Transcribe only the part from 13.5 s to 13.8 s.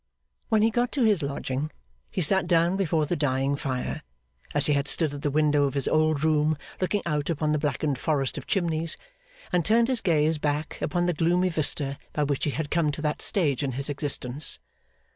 in